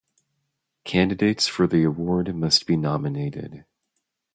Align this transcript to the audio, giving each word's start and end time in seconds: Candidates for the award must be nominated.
Candidates 0.83 1.47
for 1.47 1.67
the 1.67 1.83
award 1.83 2.33
must 2.35 2.65
be 2.65 2.75
nominated. 2.75 3.65